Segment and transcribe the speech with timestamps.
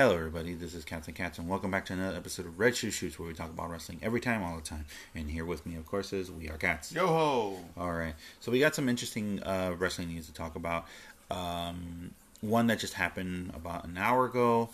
[0.00, 0.54] Hello, everybody.
[0.54, 3.28] This is Captain Cats, and welcome back to another episode of Red Shoe Shoots, where
[3.28, 4.86] we talk about wrestling every time, all the time.
[5.14, 6.90] And here with me, of course, is We Are Cats.
[6.90, 7.58] Yo ho!
[7.76, 8.14] All right.
[8.40, 10.86] So we got some interesting uh, wrestling news to talk about.
[11.30, 14.70] Um, one that just happened about an hour ago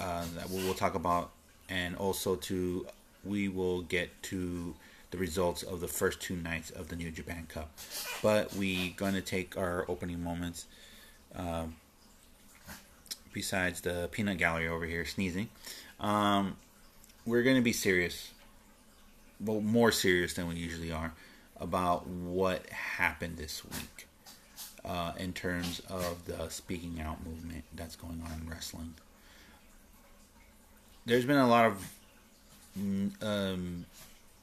[0.00, 1.28] uh, that we will talk about,
[1.68, 2.86] and also to
[3.26, 4.74] we will get to
[5.10, 7.70] the results of the first two nights of the New Japan Cup.
[8.22, 10.64] But we gonna take our opening moments.
[11.36, 11.76] Um,
[13.38, 15.48] besides the peanut gallery over here sneezing,
[16.00, 16.56] um,
[17.24, 18.32] we're gonna be serious,
[19.38, 21.12] well, more serious than we usually are,
[21.60, 24.08] about what happened this week
[24.84, 28.92] uh, in terms of the speaking out movement that's going on in wrestling.
[31.06, 31.92] There's been a lot of
[33.22, 33.86] um,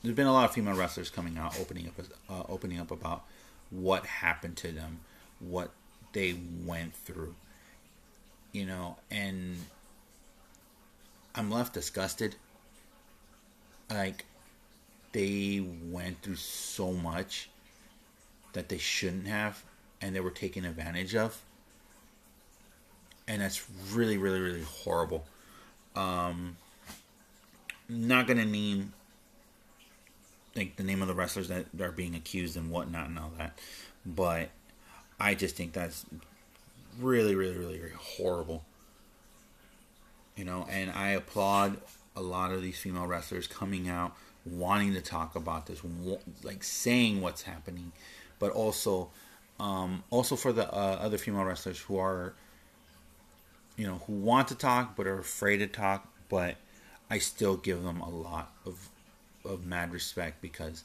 [0.03, 3.23] there's been a lot of female wrestlers coming out opening up uh, opening up about
[3.71, 4.99] what happened to them,
[5.41, 5.71] what
[6.13, 7.35] they went through,
[8.55, 9.57] you know, and
[11.35, 12.35] I'm left disgusted.
[13.91, 14.23] Like
[15.11, 17.49] they went through so much
[18.53, 19.61] that they shouldn't have
[20.01, 21.39] and they were taken advantage of.
[23.27, 25.25] And that's really, really, really horrible.
[25.97, 26.55] Um,
[27.89, 28.93] not gonna name
[30.55, 33.59] like the name of the wrestlers that are being accused and whatnot and all that,
[34.05, 34.49] but
[35.19, 36.05] I just think that's
[36.99, 38.63] really, really, really, really horrible.
[40.35, 41.77] You know, and I applaud
[42.15, 44.15] a lot of these female wrestlers coming out,
[44.45, 45.81] wanting to talk about this,
[46.43, 47.91] like saying what's happening,
[48.39, 49.09] but also,
[49.59, 52.33] um, also for the uh, other female wrestlers who are,
[53.77, 56.07] you know, who want to talk but are afraid to talk.
[56.27, 56.55] But
[57.09, 58.89] I still give them a lot of
[59.45, 60.83] of mad respect because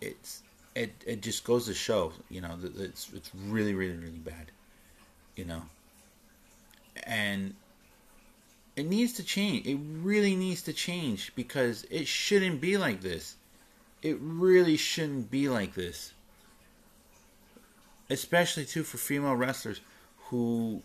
[0.00, 0.42] it's
[0.74, 4.50] it it just goes to show, you know, that it's it's really really really bad,
[5.36, 5.62] you know,
[7.04, 7.54] and
[8.76, 9.66] it needs to change.
[9.66, 13.34] It really needs to change because it shouldn't be like this.
[14.02, 16.12] It really shouldn't be like this.
[18.08, 19.80] Especially too for female wrestlers
[20.26, 20.82] who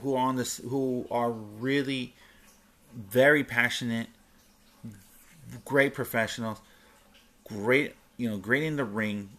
[0.00, 2.14] who are on this who are really
[2.96, 4.08] very passionate,
[5.64, 6.58] great professionals,
[7.44, 9.30] great you know, great in the ring,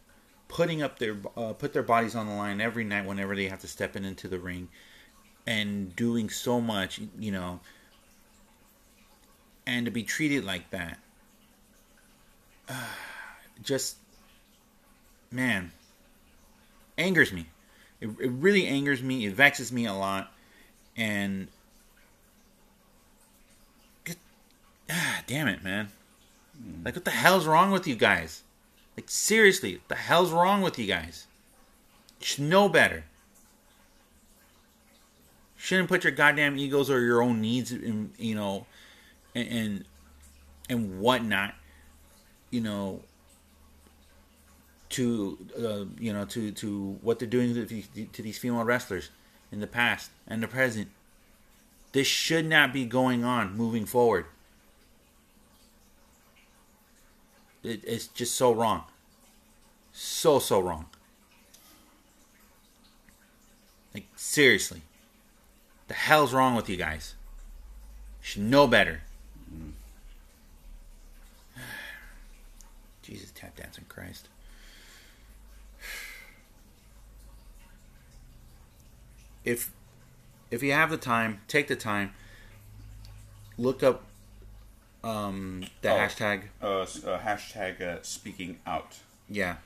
[0.47, 3.59] putting up their uh, put their bodies on the line every night whenever they have
[3.61, 4.69] to step in into the ring,
[5.45, 7.59] and doing so much, you know,
[9.65, 10.99] and to be treated like that,
[12.69, 12.73] uh,
[13.63, 13.97] just
[15.31, 15.71] man,
[16.97, 17.47] angers me.
[17.99, 19.25] It, it really angers me.
[19.25, 20.31] It vexes me a lot,
[20.95, 21.47] and
[24.89, 25.89] ah, damn it, man.
[26.83, 28.43] Like, what the hell's wrong with you guys?
[28.97, 31.27] Like seriously, the hell's wrong with you guys?
[32.19, 33.05] You should know better.
[35.55, 38.65] Shouldn't put your goddamn egos or your own needs in, you know,
[39.35, 39.85] and and,
[40.69, 41.53] and whatnot,
[42.49, 43.01] you know,
[44.89, 49.11] to uh, you know to to what they're doing to these female wrestlers
[49.51, 50.89] in the past and the present.
[51.91, 54.25] This should not be going on moving forward.
[57.67, 58.83] It, it's just so wrong.
[59.91, 60.85] So, so wrong.
[63.93, 64.83] Like, seriously.
[65.89, 67.15] The hell's wrong with you guys?
[68.21, 69.01] You should know better.
[69.53, 69.71] Mm.
[73.01, 74.29] Jesus, tap dancing Christ.
[79.45, 79.71] If
[80.51, 82.13] if you have the time, take the time.
[83.57, 84.03] Look up
[85.07, 86.41] um, the Oh, hashtag.
[86.61, 86.85] Uh, uh,
[87.19, 88.99] hashtag uh, speaking out.
[89.29, 89.57] Yeah.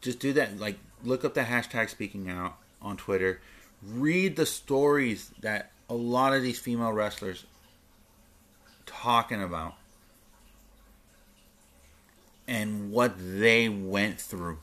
[0.00, 0.58] Just do that.
[0.58, 3.40] Like, look up the hashtag speaking out on Twitter.
[3.82, 7.44] Read the stories that a lot of these female wrestlers
[8.86, 9.74] talking about
[12.48, 14.58] and what they went through.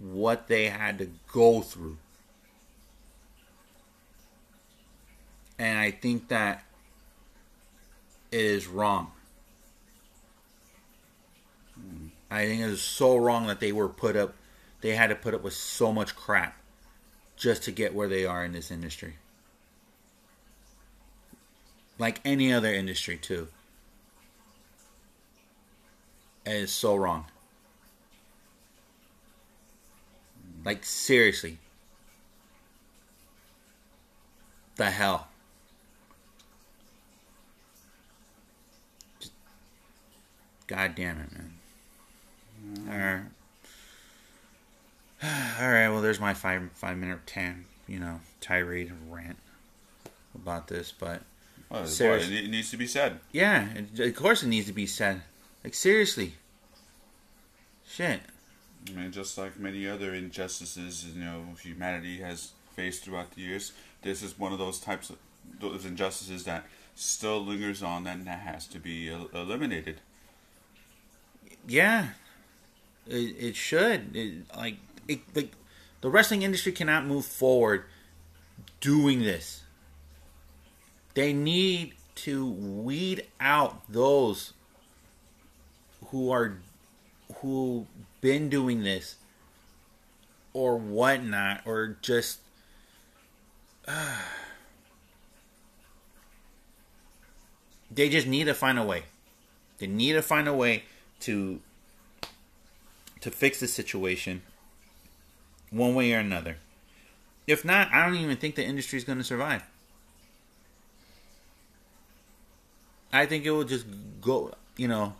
[0.00, 1.96] What they had to go through.
[5.58, 6.65] And I think that
[8.30, 9.12] it is wrong.
[12.30, 14.34] I think it is so wrong that they were put up,
[14.80, 16.58] they had to put up with so much crap
[17.36, 19.14] just to get where they are in this industry.
[21.98, 23.48] Like any other industry, too.
[26.44, 27.26] It is so wrong.
[30.64, 31.58] Like, seriously.
[34.76, 35.28] The hell.
[40.66, 41.52] God damn it, man.
[42.88, 43.22] Alright.
[45.60, 49.38] All right, well, there's my five five minute ten, you know, tirade rant
[50.34, 51.22] about this, but
[51.70, 53.20] Well, boy, it, it needs to be said.
[53.32, 55.22] yeah, it, of course it needs to be said.
[55.64, 56.34] Like seriously,
[57.86, 58.20] shit.
[58.88, 63.72] I mean, just like many other injustices, you know, humanity has faced throughout the years,
[64.02, 65.16] this is one of those types of
[65.60, 66.64] those injustices that
[66.94, 70.00] still lingers on and that has to be el- eliminated.
[71.66, 72.08] Yeah,
[73.06, 74.14] it, it should.
[74.14, 74.76] It, like,
[75.08, 75.52] it, like
[76.00, 77.84] the wrestling industry cannot move forward
[78.80, 79.62] doing this.
[81.14, 84.52] They need to weed out those
[86.08, 86.58] who are
[87.40, 87.86] who
[88.20, 89.16] been doing this
[90.52, 92.38] or whatnot, or just.
[97.90, 99.02] they just need to find a way.
[99.78, 100.84] They need to find a way
[101.20, 101.60] to
[103.20, 104.42] to fix the situation
[105.70, 106.56] one way or another.
[107.46, 109.62] If not, I don't even think the industry is going to survive.
[113.12, 113.86] I think it will just
[114.20, 115.14] go, you know,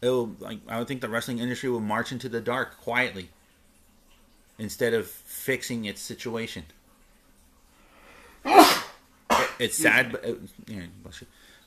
[0.00, 3.30] it will like I would think the wrestling industry will march into the dark quietly
[4.58, 6.64] instead of fixing its situation.
[9.58, 10.82] it's sad, but it, yeah.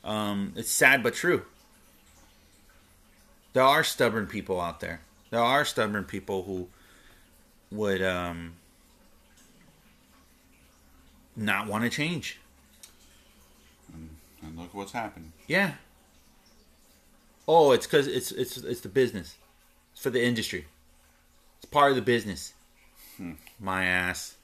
[0.04, 1.42] Um, it's sad but true.
[3.52, 5.00] There are stubborn people out there.
[5.30, 6.68] There are stubborn people who
[7.70, 8.54] would um,
[11.36, 12.38] not want to change.
[14.42, 15.32] And look what's happened.
[15.46, 15.72] Yeah.
[17.46, 19.36] Oh, it's because it's it's it's the business.
[19.92, 20.66] It's for the industry.
[21.56, 22.52] It's part of the business.
[23.58, 24.36] My ass.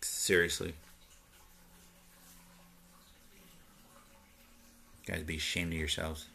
[0.00, 0.74] Seriously.
[5.08, 6.26] Guys, be ashamed of yourselves.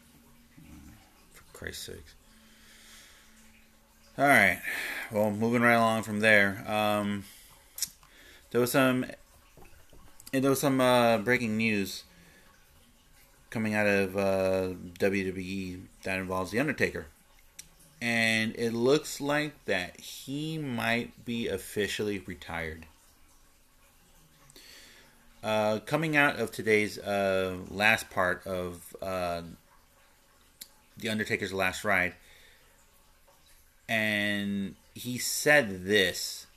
[1.32, 2.16] For Christ's sakes.
[4.18, 4.60] All right.
[5.12, 6.64] Well, moving right along from there.
[6.68, 7.24] Um,
[8.50, 9.06] there was some
[10.32, 12.04] there was some uh, breaking news
[13.52, 17.06] coming out of uh, WWE that involves The Undertaker.
[18.02, 22.88] And it looks like that he might be officially retired.
[25.44, 29.42] Uh, coming out of today's uh, last part of uh,
[30.98, 32.14] The Undertaker's Last Ride,
[33.90, 36.48] and he said this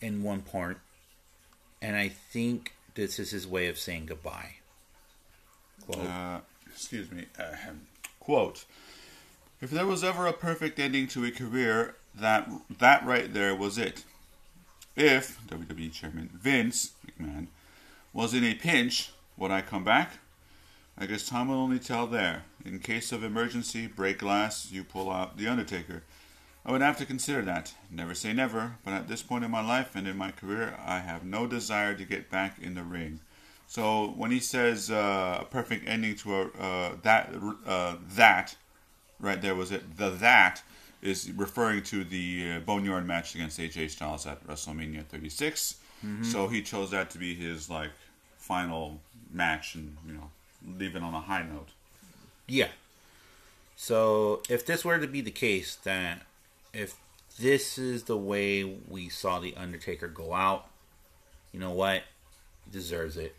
[0.00, 0.78] in one part
[1.84, 4.54] and I think this is his way of saying goodbye.
[5.86, 6.06] Quote.
[6.06, 7.26] Uh, excuse me.
[8.20, 8.64] Quote:
[9.60, 13.76] If there was ever a perfect ending to a career, that that right there was
[13.76, 14.04] it.
[14.96, 17.48] If WWE Chairman Vince McMahon
[18.12, 20.18] was in a pinch, would I come back?
[20.96, 22.44] I guess time will only tell there.
[22.64, 26.04] In case of emergency, break glass, you pull out the Undertaker.
[26.64, 27.74] I would have to consider that.
[27.90, 31.00] Never say never, but at this point in my life and in my career, I
[31.00, 33.18] have no desire to get back in the ring.
[33.66, 37.34] So when he says uh, a perfect ending to a uh, that
[37.66, 38.56] uh, that
[39.18, 40.62] right there was it the that
[41.04, 45.76] is referring to the uh, Boneyard match against AJ Styles at WrestleMania 36.
[46.22, 47.90] So he chose that to be his like
[48.36, 49.00] final
[49.32, 50.30] match and you know
[50.78, 51.68] leave it on a high note.
[52.46, 52.68] Yeah.
[53.76, 56.22] So if this were to be the case, that
[56.72, 56.96] if
[57.38, 60.66] this is the way we saw the Undertaker go out,
[61.52, 62.02] you know what?
[62.64, 63.34] He deserves it.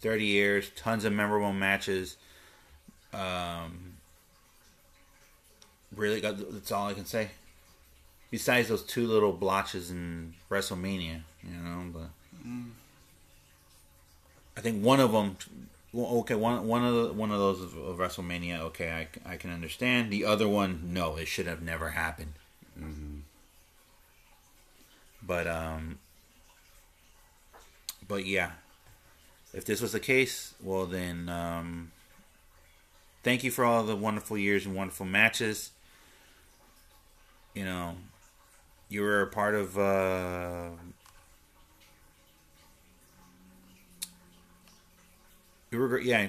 [0.00, 2.16] Thirty years, tons of memorable matches.
[3.12, 3.95] Um,
[5.96, 7.30] really, got that's all I can say.
[8.30, 12.10] Besides those two little blotches in WrestleMania, you know, but
[14.56, 15.36] I think one of them
[15.96, 18.60] well, okay, one one of the, one of those of, of WrestleMania.
[18.60, 20.10] Okay, I, I can understand.
[20.10, 22.34] The other one, no, it should have never happened.
[25.22, 25.98] But um,
[28.06, 28.52] but yeah,
[29.54, 31.92] if this was the case, well then, um,
[33.22, 35.70] thank you for all the wonderful years and wonderful matches.
[37.56, 37.96] You know,
[38.90, 39.76] you were a part of.
[39.76, 40.68] Uh,
[45.72, 46.06] You were great.
[46.06, 46.28] Yeah,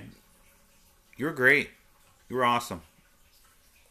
[1.15, 1.69] you were great.
[2.27, 2.81] You were awesome.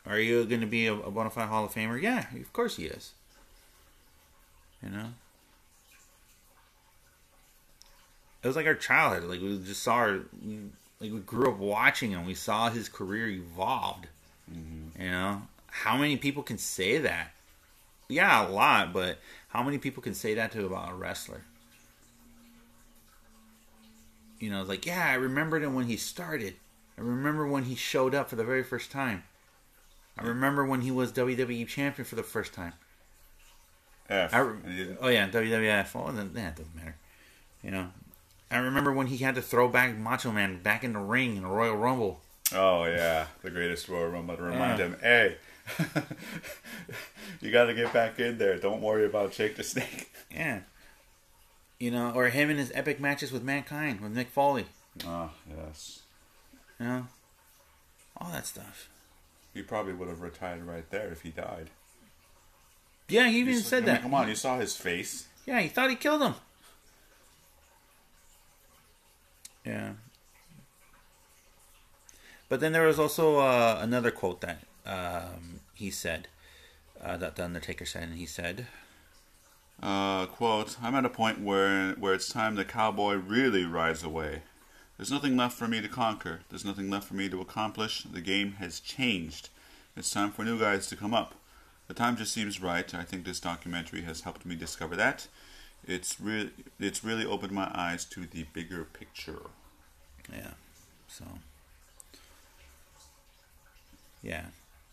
[0.04, 2.00] Are you going to be a, a bona fide Hall of Famer?
[2.00, 3.12] Yeah, of course he is.
[4.82, 5.06] You know,
[8.42, 9.30] it was like our childhood.
[9.30, 10.20] Like we just saw our,
[11.00, 12.26] like we grew up watching him.
[12.26, 14.08] We saw his career evolved.
[14.98, 15.42] You know,
[15.82, 17.32] how many people can say that?
[18.08, 19.18] Yeah, a lot, but
[19.48, 21.42] how many people can say that to about a wrestler?
[24.38, 26.54] you know, like, yeah, I remembered him when he started.
[26.98, 29.22] I remember when he showed up for the very first time.
[30.18, 32.74] I remember when he was WWE champion for the first time.
[34.08, 34.32] F.
[34.34, 34.40] I,
[35.00, 35.90] oh yeah, WWF.
[35.94, 36.64] Oh, it doesn't matter.
[37.62, 37.88] You know,
[38.50, 41.42] I remember when he had to throw back Macho Man back in the ring in
[41.42, 42.20] the Royal Rumble.
[42.54, 44.84] Oh yeah, the greatest Royal Rumble to remind Yeah.
[44.86, 45.36] him, hey,
[47.40, 48.56] you got to get back in there.
[48.58, 50.10] Don't worry about Jake the Snake.
[50.30, 50.60] Yeah.
[51.78, 54.66] You know, or him in his epic matches with Mankind with Mick Foley.
[55.06, 56.00] Oh yes,
[56.80, 57.06] You know,
[58.16, 58.88] all that stuff.
[59.52, 61.68] he probably would have retired right there if he died.
[63.08, 64.02] Yeah, he even said I mean, that.
[64.02, 65.28] Come on, you saw his face.
[65.44, 66.34] Yeah, he thought he killed him.
[69.64, 69.92] Yeah.
[72.48, 76.28] But then there was also uh, another quote that um, he said,
[77.02, 78.66] uh, that the Undertaker said, and he said,
[79.82, 84.42] Uh, quote, I'm at a point where where it's time the cowboy really rides away.
[84.96, 86.40] There's nothing left for me to conquer.
[86.48, 88.04] There's nothing left for me to accomplish.
[88.04, 89.50] The game has changed.
[89.94, 91.34] It's time for new guys to come up.
[91.88, 92.92] The time just seems right.
[92.94, 95.28] I think this documentary has helped me discover that.
[95.86, 96.50] It's really
[96.80, 99.42] it's really opened my eyes to the bigger picture.
[100.32, 100.52] yeah.
[101.08, 101.24] So,
[104.22, 104.46] yeah.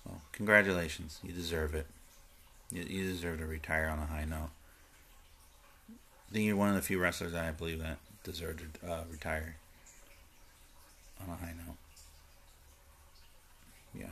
[0.05, 1.19] Well, congratulations.
[1.23, 1.87] You deserve it.
[2.71, 4.49] You, you deserve to retire on a high note.
[6.29, 9.03] I think you're one of the few wrestlers that I believe that deserve to uh,
[9.11, 9.57] retire
[11.21, 11.77] on a high note.
[13.93, 14.07] Yeah.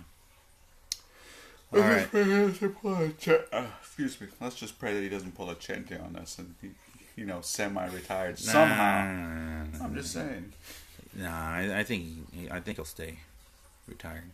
[1.73, 2.07] All right.
[3.51, 4.27] Uh, excuse me.
[4.39, 6.69] Let's just pray that he doesn't pull a Chente on us and he,
[7.15, 9.05] you know, semi-retired somehow.
[9.05, 10.53] Nah, I'm just saying.
[11.15, 13.19] Nah, I, I think he, I think he'll stay
[13.87, 14.31] retired.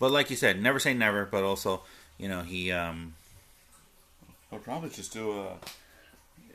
[0.00, 1.24] But like you said, never say never.
[1.24, 1.82] But also,
[2.18, 3.14] you know, he um,
[4.54, 5.56] He'll probably just do a.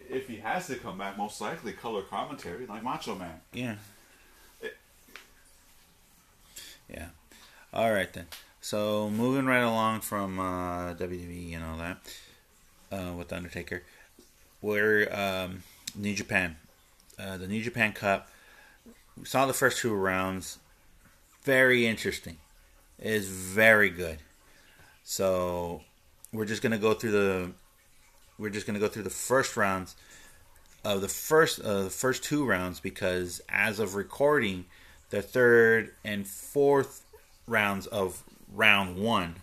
[0.10, 3.42] If he has to come back, most likely color commentary like Macho Man.
[3.54, 3.76] yeah,
[6.90, 7.08] yeah.
[7.74, 8.28] All right then.
[8.62, 11.98] So moving right along from uh, WWE and all that
[12.90, 13.84] uh, with the Undertaker,
[14.62, 16.56] we're um, New Japan,
[17.20, 18.30] uh, the New Japan Cup.
[19.18, 20.58] We saw the first two rounds.
[21.44, 22.38] Very interesting.
[23.02, 24.18] Is very good.
[25.04, 25.82] So
[26.34, 27.52] we're just gonna go through the.
[28.38, 29.96] We're just gonna go through the first rounds
[30.84, 34.66] of the first uh, the first two rounds because as of recording,
[35.10, 37.06] the third and fourth
[37.48, 39.36] rounds of round one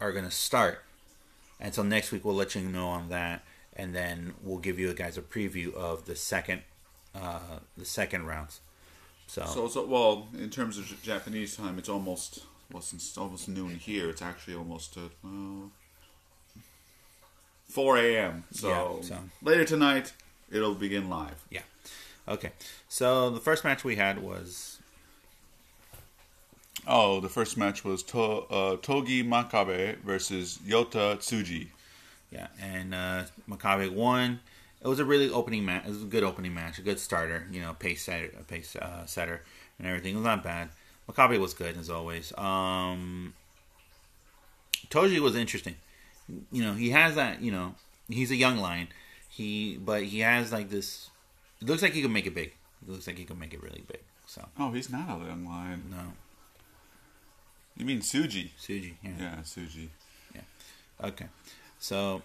[0.00, 0.82] are gonna start.
[1.60, 3.44] And so next week we'll let you know on that,
[3.76, 6.62] and then we'll give you guys a preview of the second,
[7.14, 8.60] uh, the second rounds.
[9.28, 12.40] So, So, so well, in terms of Japanese time, it's almost
[12.72, 14.08] well, since it's almost noon here.
[14.10, 15.70] It's actually almost uh, well,
[17.68, 18.44] four a.m.
[18.52, 20.12] So, Yeah, so- later tonight
[20.50, 21.44] it'll begin live.
[21.50, 21.62] yeah,
[22.28, 22.52] okay.
[22.88, 24.78] So the first match we had was
[26.86, 31.68] Oh, the first match was to, uh, Togi Makabe versus Yota Tsuji.
[32.32, 34.40] Yeah, and uh, Makabe won.
[34.82, 35.84] It was a really opening match.
[35.86, 37.46] It was a good opening match, a good starter.
[37.52, 39.42] You know, pace setter, pace uh, setter,
[39.78, 40.14] and everything.
[40.14, 40.70] It was not bad.
[41.08, 42.32] Makabe was good as always.
[42.38, 43.34] Um,
[44.90, 45.76] Toji was interesting.
[46.50, 47.40] You know, he has that.
[47.42, 47.74] You know,
[48.08, 48.88] he's a young lion.
[49.28, 51.10] He, but he has like this.
[51.60, 52.52] It looks like he can make it big.
[52.86, 54.00] It looks like he can make it really big.
[54.26, 55.84] So Oh, he's not a young lion.
[55.90, 56.12] no,
[57.76, 58.50] You mean Suji?
[58.60, 58.94] Suji.
[59.02, 59.10] Yeah.
[59.18, 59.88] Yeah, Suji.
[60.34, 60.40] Yeah.
[61.02, 61.26] Okay.
[61.78, 62.22] So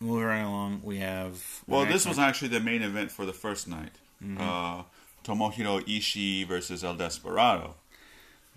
[0.00, 1.62] moving right along, we have.
[1.66, 3.92] Well, this was actually the main event for the first night.
[4.22, 4.40] Mm-hmm.
[4.40, 4.82] Uh,
[5.24, 7.74] Tomohiro Ishii versus El Desperado.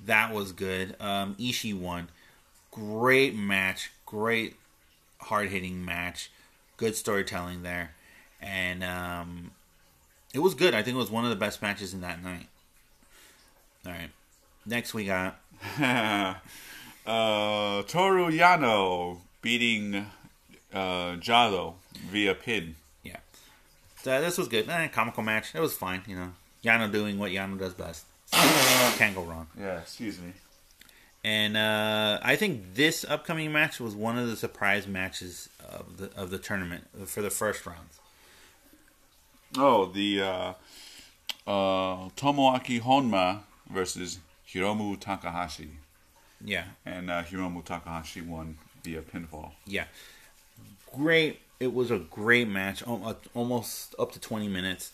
[0.06, 0.96] That was good.
[1.00, 2.10] Um, Ishii won.
[2.72, 3.92] Great match.
[4.06, 4.56] Great
[5.22, 6.32] hard hitting match.
[6.78, 7.96] Good storytelling there.
[8.42, 9.52] And um,
[10.34, 10.74] it was good.
[10.74, 12.48] I think it was one of the best matches in that night.
[13.86, 14.10] All right.
[14.66, 15.40] Next, we got.
[15.80, 16.34] uh,
[17.06, 19.96] Toru Yano beating
[20.74, 21.76] uh, Jado
[22.10, 22.76] via pin.
[23.04, 23.18] Yeah.
[24.02, 24.68] So this was good.
[24.70, 25.54] Eh, comical match.
[25.54, 26.02] It was fine.
[26.08, 26.32] You know,
[26.64, 28.06] Yano doing what Yano does best.
[28.98, 29.48] Can't go wrong.
[29.60, 30.34] Yeah, excuse me.
[31.26, 36.10] And uh, I think this upcoming match was one of the surprise matches of the
[36.20, 38.00] of the tournament for the first rounds.
[39.58, 40.54] Oh, the uh,
[41.48, 45.70] uh, Tomoaki Honma versus Hiromu Takahashi.
[46.46, 49.52] Yeah, And uh, Hiromu Takahashi won via pinfall.
[49.66, 49.86] yeah,
[50.94, 51.40] great.
[51.62, 54.92] It was a great match, uh, almost up to twenty minutes.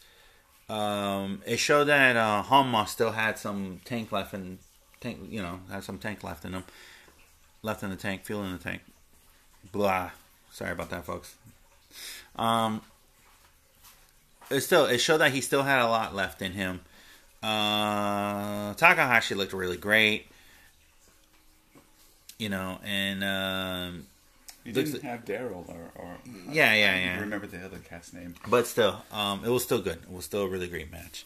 [0.69, 4.59] Um, it showed that uh, still had some tank left in
[5.01, 5.19] tank.
[5.29, 6.63] You know, had some tank left in him,
[7.63, 8.81] left in the tank, fuel in the tank.
[9.71, 10.11] Blah.
[10.51, 11.35] Sorry about that, folks.
[12.35, 12.81] Um,
[14.49, 16.81] it still it showed that he still had a lot left in him.
[17.41, 20.27] Uh, Takahashi looked really great.
[22.39, 24.07] you know, and um,
[24.75, 26.17] You didn't have Daryl or, or
[26.51, 27.19] Yeah, yeah, I yeah.
[27.19, 28.35] remember the other cat's name.
[28.47, 29.99] but still, um, it was still good.
[30.03, 31.25] It was still a really great match.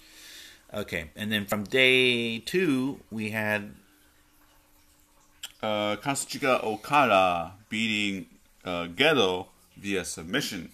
[0.73, 3.75] Okay, and then from day two, we had
[5.61, 5.95] Uh,
[6.63, 8.25] Okada beating
[8.65, 9.47] uh, Gedo
[9.77, 10.71] via submission.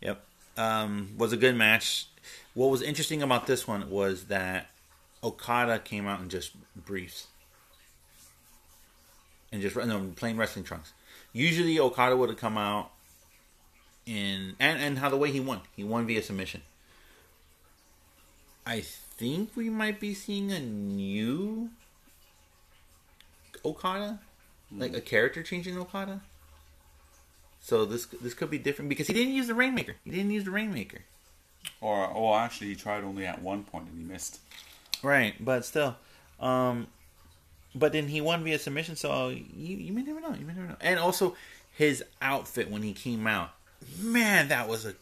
[0.00, 0.24] Yep.
[0.56, 2.06] Um, was a good match.
[2.54, 4.66] What was interesting about this one was that
[5.24, 7.28] Okada came out in just briefs.
[9.50, 10.92] And just no plain wrestling trunks.
[11.32, 12.90] Usually Okada would have come out
[14.06, 15.60] in and, and how the way he won.
[15.76, 16.62] He won via submission.
[18.66, 21.70] I think we might be seeing a new
[23.64, 24.20] Okada.
[24.74, 26.22] Like a character changing Okada.
[27.60, 29.96] So this this could be different because he didn't use the Rainmaker.
[30.04, 31.00] He didn't use the Rainmaker.
[31.80, 34.40] Or, well, actually, he tried only at one point and he missed.
[35.02, 35.96] Right, but still,
[36.40, 36.86] um,
[37.74, 38.96] but then he won via submission.
[38.96, 40.34] So you you may never know.
[40.38, 40.76] You may never know.
[40.80, 41.36] And also
[41.74, 43.50] his outfit when he came out,
[44.00, 44.94] man, that was a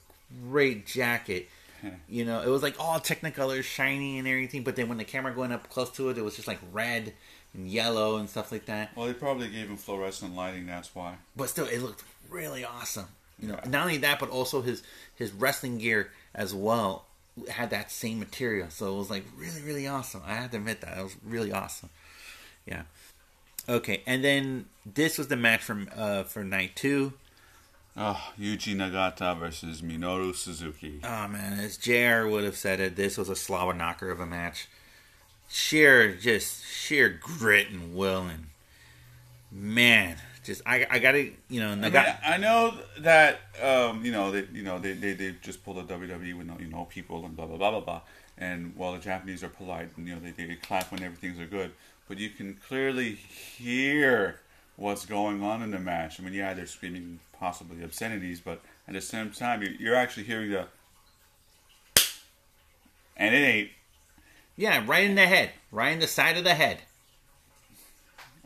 [0.48, 1.48] great jacket.
[2.10, 4.64] You know, it was like all Technicolor, shiny and everything.
[4.64, 7.14] But then when the camera going up close to it, it was just like red
[7.54, 8.94] and yellow and stuff like that.
[8.94, 11.14] Well, they probably gave him fluorescent lighting, that's why.
[11.34, 13.06] But still, it looked really awesome.
[13.38, 13.70] You know, Yeah.
[13.70, 14.82] not only that, but also his
[15.16, 17.06] his wrestling gear as well
[17.48, 18.68] had that same material.
[18.68, 20.20] So it was like really, really awesome.
[20.26, 21.88] I have to admit that it was really awesome.
[22.66, 22.82] Yeah.
[23.68, 27.12] Okay, and then this was the match from uh, for night two.
[27.96, 31.00] Oh, Yuji Nagata versus Minoru Suzuki.
[31.04, 34.26] Oh man, as JR would have said it, this was a slobber knocker of a
[34.26, 34.68] match.
[35.48, 38.46] Sheer, just sheer grit and will, and
[39.50, 44.30] man, just I, I gotta, you know, I, mean, I know that um, you know
[44.30, 47.24] they you know they, they, they just pulled a WWE with no you know people
[47.24, 48.00] and blah blah blah blah blah.
[48.38, 51.46] And while the Japanese are polite, and, you know they, they clap when everything's are
[51.46, 51.72] good,
[52.10, 54.40] but you can clearly hear
[54.74, 56.18] what's going on in the match.
[56.18, 60.24] I mean, yeah, they're screaming possibly obscenities, but at the same time, you're, you're actually
[60.24, 60.66] hearing the
[63.16, 63.70] and it ain't.
[64.56, 66.78] Yeah, right in the head, right in the side of the head.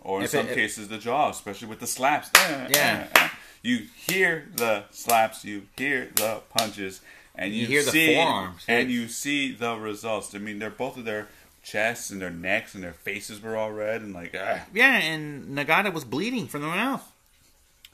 [0.03, 2.31] or in If some it- cases the jaw, especially with the slaps.
[2.70, 3.31] Yeah.
[3.62, 7.00] you hear the slaps, you hear the punches,
[7.35, 10.35] and you, You hear the see forearms, and you see the results.
[10.35, 11.29] I mean, they're both of their
[11.64, 14.61] chests and their necks and their faces were all red and like ah.
[14.72, 17.11] Yeah, and Nagata was bleeding from the mouth.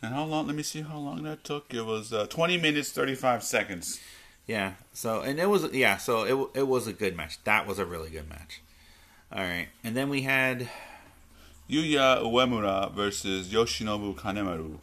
[0.02, 0.46] And how long?
[0.46, 1.72] Let me see how long that took.
[1.72, 4.00] It was uh, twenty minutes thirty five seconds.
[4.46, 4.72] Yeah.
[4.92, 5.96] So and it was yeah.
[5.98, 7.42] So it it was a good match.
[7.44, 8.60] That was a really good match.
[9.32, 10.68] All right, and then we had
[11.70, 14.78] Yuya Uemura versus Yoshinobu Kanemaru,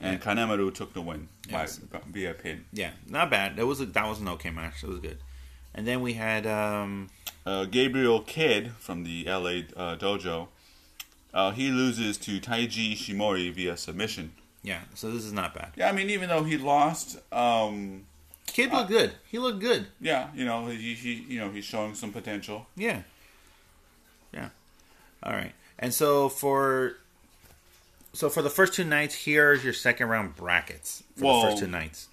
[0.00, 1.78] and Kanemaru took the win Yes.
[1.78, 2.66] by via pin.
[2.72, 3.58] yeah, not bad.
[3.58, 4.84] It was a, that was an okay match.
[4.84, 5.18] It was good.
[5.74, 7.08] And then we had um
[7.46, 10.48] uh, Gabriel Kidd from the LA uh, dojo.
[11.32, 14.32] Uh, he loses to Taiji Ishimori via submission.
[14.62, 14.80] yeah.
[14.94, 15.72] So this is not bad.
[15.76, 18.04] Yeah, I mean, even though he lost, um,
[18.46, 19.12] Kidd looked good.
[19.30, 19.86] He looked good.
[20.00, 22.66] yeah, you know, he, he you know he's showing some potential.
[22.76, 23.02] Yeah.
[24.32, 24.48] Yeah.
[25.22, 25.52] All right.
[25.78, 26.96] And so for
[28.12, 31.40] so for the first two nights, here's your second round brackets for Whoa.
[31.42, 32.08] the first two nights.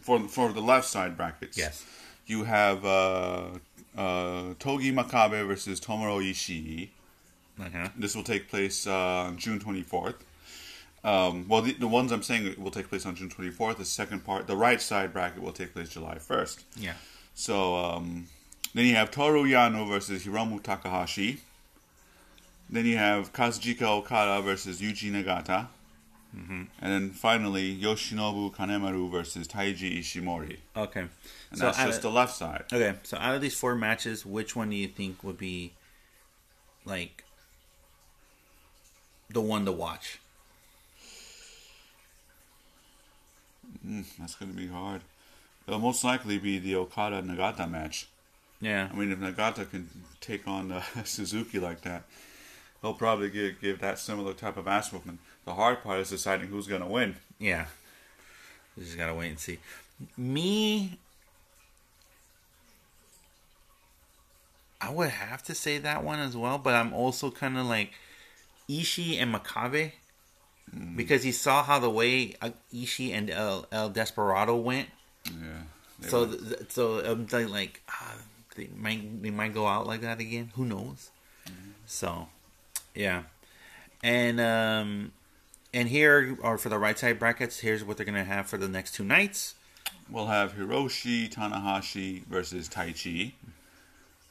[0.00, 1.84] For for the left side brackets, Yes.
[2.30, 3.48] You have uh,
[3.96, 6.88] uh, Togi Makabe versus Tomoro Ishii.
[7.60, 7.88] Uh-huh.
[7.98, 8.94] This will take place uh,
[9.26, 10.14] on June 24th.
[11.02, 13.78] Um, well, the, the ones I'm saying will take place on June 24th.
[13.78, 16.62] The second part, the right side bracket, will take place July 1st.
[16.76, 16.94] Yeah.
[17.34, 18.28] So um,
[18.74, 21.40] then you have Toru Yano versus Hiromu Takahashi.
[22.68, 25.66] Then you have Kazuchika Okada versus Yuji Nagata.
[26.36, 26.62] Mm-hmm.
[26.80, 30.58] And then finally, Yoshinobu Kanemaru versus Taiji Ishimori.
[30.76, 31.00] Okay.
[31.00, 32.64] And so that's just of, the left side.
[32.72, 32.94] okay.
[33.02, 35.72] So out of these four matches, which one do you think would be
[36.84, 37.24] like
[39.28, 40.20] the one to watch?
[43.86, 45.02] Mm, that's going to be hard.
[45.66, 48.08] It'll most likely be the Okada Nagata match.
[48.60, 48.88] Yeah.
[48.92, 49.88] I mean, if Nagata can
[50.20, 52.04] take on uh, Suzuki like that,
[52.82, 55.18] he'll probably give, give that similar type of ass whooping.
[55.44, 57.16] The hard part is deciding who's going to win.
[57.38, 57.66] Yeah.
[58.76, 59.58] We just gotta wait and see.
[60.16, 60.98] Me,
[64.80, 67.92] I would have to say that one as well, but I'm also kind of like
[68.68, 69.92] Ishii and Makabe
[70.96, 72.36] because he saw how the way
[72.72, 74.88] Ishii and El, El Desperado went.
[75.26, 76.08] Yeah.
[76.08, 78.14] So, th- so I'm like, like ah,
[78.56, 80.52] they might they might go out like that again.
[80.54, 81.10] Who knows?
[81.86, 82.28] So,
[82.94, 83.24] yeah,
[84.02, 85.12] and um,
[85.72, 87.60] and here are for the right side brackets.
[87.60, 89.54] Here's what they're gonna have for the next two nights.
[90.10, 93.32] we'll have Hiroshi Tanahashi versus Taichi.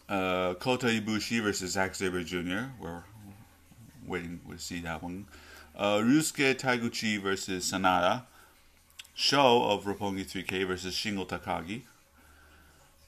[0.08, 2.71] Uh, Kota Ibushi versus Zack Sabre Jr.
[2.82, 3.04] We're
[4.06, 5.28] waiting to see that one.
[5.78, 8.23] Uh, Ryusuke Taguchi versus Sanada.
[9.13, 11.82] Sho of Roppongi 3K versus Shingo Takagi.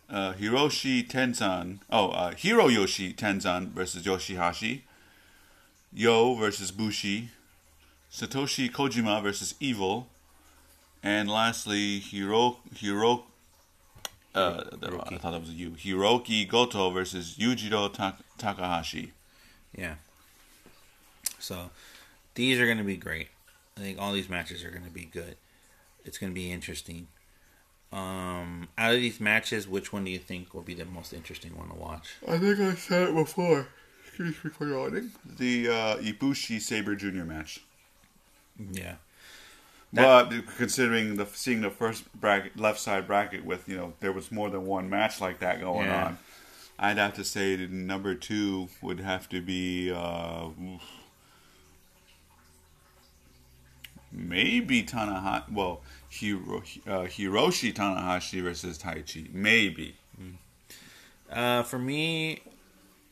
[0.10, 1.80] Uh, Hiroshi Tenzan.
[1.89, 4.84] Oh, uh, Hiroyoshi Tenzan versus Yoshi-Hashi.
[5.94, 7.30] Yo versus Bushi.
[8.12, 10.08] Satoshi Kojima versus Evil.
[11.04, 13.24] And lastly, Hiro Hiro.
[14.34, 15.71] Uh, I thought that was a U.
[15.71, 19.12] Hiroki Goto versus Yujiro Tak- Takahashi.
[19.78, 19.95] Yeah.
[21.38, 21.69] So
[22.36, 23.28] these are going to be great.
[23.76, 25.36] I think all these matches are going to be good.
[26.06, 27.08] It's going to be interesting.
[27.91, 31.58] Um, out of these matches, which one do you think will be the most interesting
[31.58, 32.15] one to watch?
[32.26, 33.67] I think I said it before.
[34.06, 35.12] Excuse me for yawning.
[35.26, 37.60] The uh, Ibushi Sabre Junior match.
[38.71, 38.95] Yeah.
[39.93, 44.32] but considering the seeing the first bracket, left side bracket with you know there was
[44.32, 46.06] more than one match like that going Yeah.
[46.06, 46.17] on,
[46.80, 50.50] I'd have to say that number two would have to be uh,
[54.12, 55.52] maybe Tanahashi.
[55.52, 59.95] Well, Hiro, uh, Hiroshi Tanahashi versus Taichi, maybe
[61.32, 62.41] Uh, for me,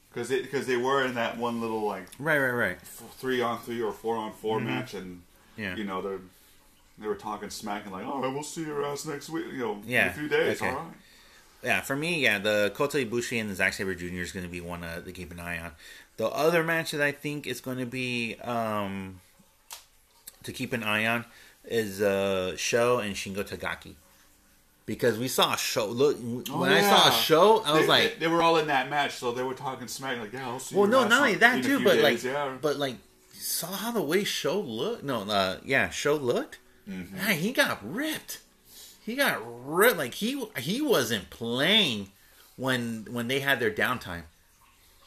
[0.09, 2.81] because because they were in that one little like right, right, right.
[2.81, 5.19] three on three or four on 4 match, and Mm-hmm.
[5.60, 5.76] Yeah.
[5.76, 6.19] you know they're
[6.98, 9.45] they were talking smack and like, all right, we'll see your ass next week.
[9.52, 10.62] You know, Yeah, in a few days.
[10.62, 10.69] okay.
[10.72, 10.86] All right.
[11.63, 14.06] Yeah, for me, yeah, the Kota Ibushi and the Zack Sabre Jr.
[14.22, 15.72] is going to be one uh, to keep an eye on.
[16.17, 19.19] The other match that I think is going to be um,
[20.43, 21.26] to keep an eye on
[21.65, 23.95] is uh, Sho and Shingo Takagi.
[24.86, 25.86] Because we saw a show.
[25.88, 28.58] Look, when Oh, I saw a show, I was they, like, they, they were all
[28.58, 30.76] in that match, so they were talking smack like, yeah, I'll see.
[30.76, 32.58] You Well, no, not only that too, but days, like, yeah.
[32.62, 32.95] but like,
[33.60, 35.04] saw how the way Sho looked.
[35.04, 36.60] No, uh, yeah, Sho looked.
[36.89, 37.15] Mm-hmm.
[37.15, 38.39] Man, he got ripped.
[39.06, 39.98] He got ripped.
[39.98, 42.10] Like he he wasn't playing
[42.56, 44.24] when when they had their downtime.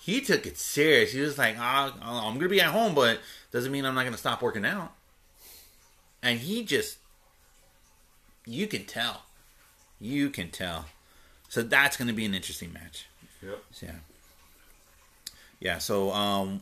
[0.00, 1.12] He took it serious.
[1.12, 3.20] He was like, ah, I'm gonna be at home, but
[3.52, 4.92] doesn't mean I'm not gonna stop working out.
[6.22, 6.98] And he just,
[8.44, 9.22] you can tell,
[10.00, 10.86] you can tell.
[11.48, 13.06] So that's gonna be an interesting match.
[13.42, 13.64] Yep.
[13.80, 13.92] Yeah.
[15.60, 16.60] Yeah, so um,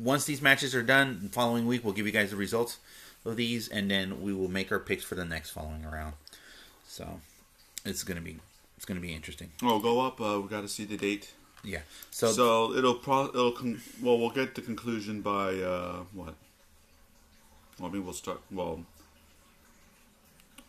[0.00, 2.78] once these matches are done, the following week we'll give you guys the results
[3.24, 6.14] of these, and then we will make our picks for the next following round.
[6.86, 7.20] So
[7.84, 8.38] it's gonna be
[8.76, 9.50] it's gonna be interesting.
[9.62, 10.20] Oh, go up.
[10.20, 11.32] Uh, we got to see the date.
[11.62, 11.80] Yeah.
[12.10, 13.26] So, So, it'll pro.
[13.28, 16.34] It'll con- well, we'll get the conclusion by uh, what?
[17.78, 18.40] Well, I mean, we'll start.
[18.50, 18.86] Well,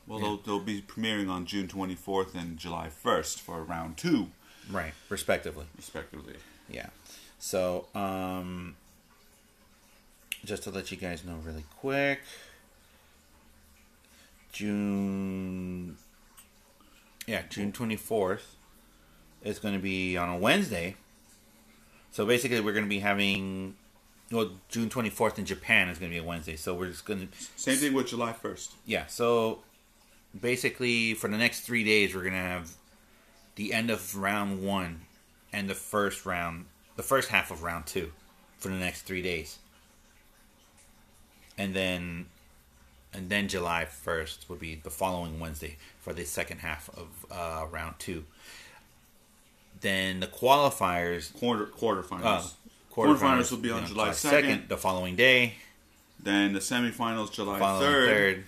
[0.06, 0.26] well, Yeah.
[0.26, 4.32] they'll, they'll be premiering on June twenty fourth and July first for round two,
[4.70, 5.65] right, respectively.
[5.78, 6.36] respectively.
[6.70, 6.88] Yeah.
[7.39, 8.76] So um,
[10.45, 12.21] just to let you guys know really quick,
[14.51, 15.97] June.
[17.27, 18.56] Yeah, June twenty fourth.
[19.43, 20.95] is going to be on a Wednesday.
[22.12, 23.75] So basically, we're going to be having.
[24.32, 26.56] Well, June twenty fourth in Japan is going to be a Wednesday.
[26.56, 27.27] So we're just going to.
[27.56, 28.73] Same thing with July first.
[28.86, 29.08] Yeah.
[29.08, 29.60] So
[30.39, 32.71] basically, for the next three days, we're going to have
[33.56, 35.01] the end of round one
[35.51, 38.12] and the first round, the first half of round two,
[38.58, 39.60] for the next three days,
[41.62, 42.26] and then,
[43.13, 47.65] and then July first would be the following Wednesday for the second half of uh,
[47.71, 48.24] round two.
[49.82, 52.24] Then the qualifiers, Quarter quarterfinals.
[52.24, 52.47] uh,
[52.93, 54.69] quarterfinals will be on July second.
[54.69, 55.56] the following day,
[56.21, 58.08] Then the semifinals July third.
[58.10, 58.43] third,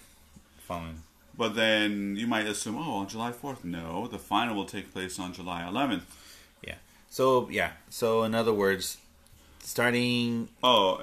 [0.67, 0.97] following
[1.38, 3.63] But then you might assume, oh, on July fourth.
[3.63, 6.06] No, the final will take place on July eleventh.
[6.67, 6.76] Yeah.
[7.10, 7.71] So yeah.
[7.89, 8.97] So in other words,
[9.60, 11.02] starting Oh,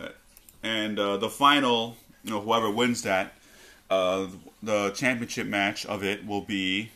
[0.63, 3.35] and uh, the final, you know, whoever wins that,
[3.89, 4.27] uh,
[4.63, 6.91] the championship match of it will be.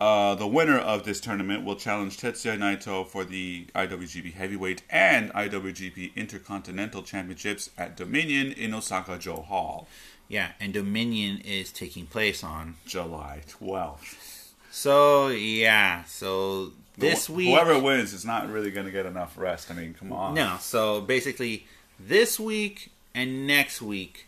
[0.00, 5.32] Uh, the winner of this tournament will challenge Tetsuya Naito for the IWGP Heavyweight and
[5.32, 9.88] IWGP Intercontinental Championships at Dominion in Osaka-jo Hall,
[10.28, 12.76] yeah, and Dominion is taking place on.
[12.86, 14.50] July 12th.
[14.70, 16.04] So yeah.
[16.04, 17.48] So this Wh- week.
[17.48, 19.70] Whoever wins is not really going to get enough rest.
[19.70, 20.34] I mean, come on.
[20.34, 20.56] No.
[20.60, 21.66] So basically,
[21.98, 24.26] this week and next week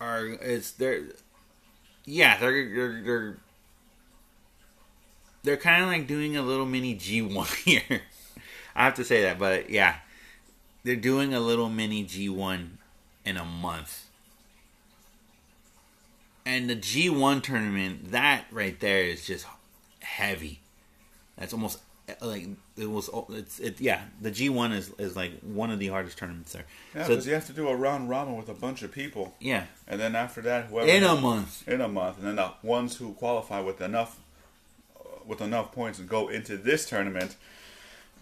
[0.00, 1.02] are it's they're
[2.04, 3.36] yeah they're they're they're,
[5.42, 8.02] they're kind of like doing a little mini G one here.
[8.76, 9.96] I have to say that, but yeah,
[10.82, 12.78] they're doing a little mini G one
[13.24, 14.04] in a month.
[16.46, 19.46] And the G1 tournament, that right there is just
[20.00, 20.60] heavy.
[21.36, 21.80] That's almost
[22.20, 23.08] like it was.
[23.30, 23.80] It's it.
[23.80, 26.64] Yeah, the G1 is is like one of the hardest tournaments there.
[26.94, 29.34] Yeah, so because you have to do a round robin with a bunch of people.
[29.40, 31.66] yeah, And then after that, whoever in a month.
[31.66, 34.20] in a month, and then the ones who qualify with enough
[35.00, 37.36] uh, with enough points and go into this tournament,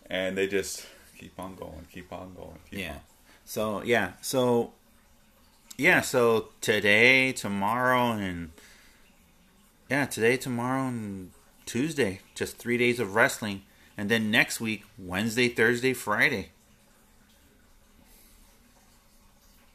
[0.08, 0.86] and they just
[1.18, 2.92] keep on going, keep on going, keep Yeah.
[2.92, 3.00] on.
[3.44, 4.72] So yeah, so
[5.76, 8.50] yeah, so today, tomorrow, and
[9.90, 11.32] yeah, today, tomorrow, and
[11.66, 13.62] Tuesday, just three days of wrestling,
[13.96, 16.50] and then next week, Wednesday, Thursday, Friday,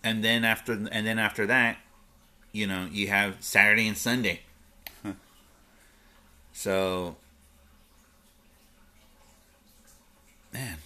[0.04, 1.78] and then after, and then after that,
[2.52, 4.42] you know, you have Saturday and Sunday.
[6.54, 7.18] so,
[10.54, 10.78] man,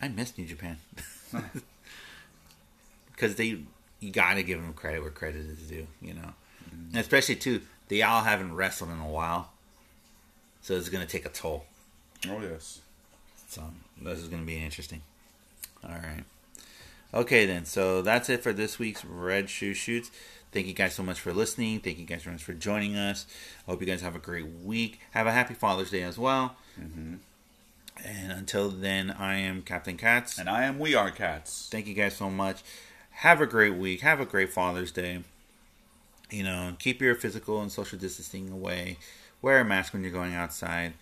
[0.00, 0.78] I miss New Japan
[3.14, 3.60] because they
[4.00, 6.32] you got to give them credit where credit is due, you know.
[6.74, 6.98] Mm-hmm.
[6.98, 9.50] Especially too, they all haven't wrestled in a while,
[10.62, 11.66] so it's going to take a toll.
[12.28, 12.80] Oh yes.
[13.48, 13.62] So
[14.00, 15.02] this is going to be interesting.
[15.82, 16.24] All right.
[17.12, 20.12] Okay then, so that's it for this week's Red Shoe Shoots.
[20.52, 21.80] Thank you guys so much for listening.
[21.80, 23.26] Thank you guys so much for joining us.
[23.66, 25.00] I hope you guys have a great week.
[25.12, 26.56] Have a happy Father's Day as well.
[26.80, 27.14] Mm-hmm.
[28.04, 30.38] And until then, I am Captain Cats.
[30.38, 31.68] And I am We Are Cats.
[31.70, 32.62] Thank you guys so much.
[33.10, 34.00] Have a great week.
[34.00, 35.20] Have a great Father's Day.
[36.30, 38.98] You know, keep your physical and social distancing away.
[39.42, 40.94] Wear a mask when you're going outside.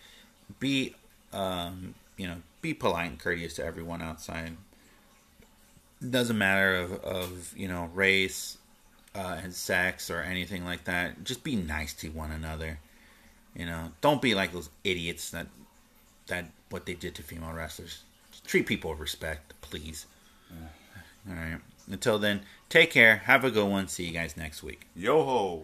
[0.59, 0.95] Be,
[1.33, 4.57] um, you know, be polite and courteous to everyone outside.
[6.07, 8.57] Doesn't matter of, of you know race
[9.15, 11.23] uh, and sex or anything like that.
[11.23, 12.79] Just be nice to one another.
[13.55, 15.47] You know, don't be like those idiots that
[16.27, 18.03] that what they did to female wrestlers.
[18.31, 20.05] Just treat people with respect, please.
[21.27, 21.59] All right.
[21.89, 23.17] Until then, take care.
[23.17, 23.87] Have a good one.
[23.87, 24.87] See you guys next week.
[24.95, 25.63] Yo ho.